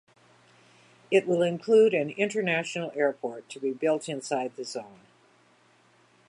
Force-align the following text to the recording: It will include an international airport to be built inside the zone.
It 1.11 1.27
will 1.27 1.43
include 1.43 1.93
an 1.93 2.09
international 2.09 2.91
airport 2.95 3.47
to 3.49 3.59
be 3.59 3.71
built 3.71 4.09
inside 4.09 4.55
the 4.55 4.63
zone. 4.63 5.01